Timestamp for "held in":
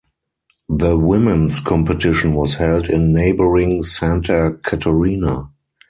2.55-3.13